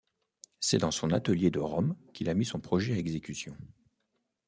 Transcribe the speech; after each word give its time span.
C'est 0.59 0.79
dans 0.79 0.89
son 0.89 1.11
atelier 1.11 1.51
de 1.51 1.59
Rome 1.59 1.95
qu'il 2.15 2.27
a 2.29 2.33
mis 2.33 2.43
son 2.43 2.59
projet 2.59 2.95
à 2.95 2.97
exécution. 2.97 3.55